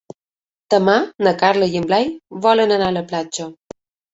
[0.73, 0.95] Demà
[1.27, 2.09] na Carla i en Blai
[2.47, 3.51] volen anar a la platja.